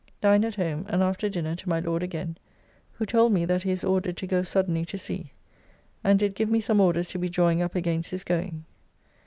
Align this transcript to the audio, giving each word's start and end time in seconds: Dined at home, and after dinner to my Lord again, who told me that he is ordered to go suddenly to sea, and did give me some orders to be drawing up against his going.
Dined 0.19 0.43
at 0.45 0.55
home, 0.55 0.87
and 0.89 1.03
after 1.03 1.29
dinner 1.29 1.55
to 1.55 1.69
my 1.69 1.79
Lord 1.79 2.01
again, 2.01 2.35
who 2.93 3.05
told 3.05 3.33
me 3.33 3.45
that 3.45 3.61
he 3.61 3.69
is 3.69 3.83
ordered 3.83 4.17
to 4.17 4.25
go 4.25 4.41
suddenly 4.41 4.83
to 4.85 4.97
sea, 4.97 5.31
and 6.03 6.17
did 6.17 6.33
give 6.33 6.49
me 6.49 6.59
some 6.59 6.81
orders 6.81 7.07
to 7.09 7.19
be 7.19 7.29
drawing 7.29 7.61
up 7.61 7.75
against 7.75 8.09
his 8.09 8.23
going. 8.23 8.65